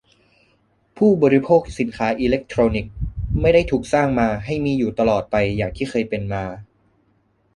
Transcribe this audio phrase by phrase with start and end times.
[0.97, 2.95] ผู้บริโภคสินค้าอิเลคโทรนิกส์
[3.41, 6.43] ไม่ได้ถูกสร้างมาให้มีอยู่ตลอดไปอย่างที่เคยเป็นมา